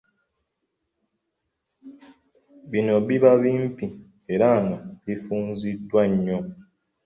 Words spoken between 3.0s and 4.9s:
biba bimpi era nga